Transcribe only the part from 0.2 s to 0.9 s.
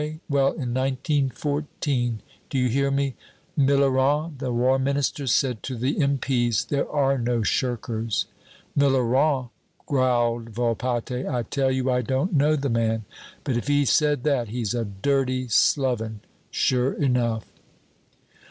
"Well, in